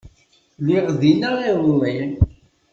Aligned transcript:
Lliɣ 0.61 0.85
dinna 1.01 1.29
iḍelli. 1.49 1.97